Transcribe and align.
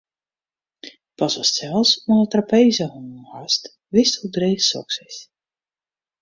Pas 1.17 1.35
ast 1.41 1.55
sels 1.57 1.91
oan 2.07 2.19
'e 2.21 2.27
trapeze 2.31 2.85
hongen 2.95 3.25
hast, 3.33 3.63
witst 3.93 4.15
hoe 4.19 4.31
dreech 4.35 4.63
soks 4.71 4.97
is. 5.09 5.17